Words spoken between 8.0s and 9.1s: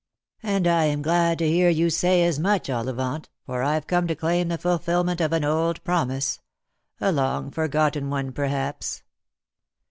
one, perhaps."